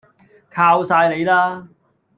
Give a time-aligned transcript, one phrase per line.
[0.49, 1.67] 靠晒你啦